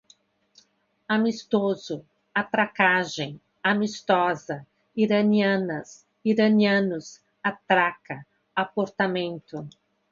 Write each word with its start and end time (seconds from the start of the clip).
Amistoso, 1.07 2.03
atracagem, 2.33 3.39
amistosa, 3.63 4.65
iranianas, 4.95 6.07
iranianos, 6.25 7.19
atraca, 7.43 8.25
aportamento 8.55 9.69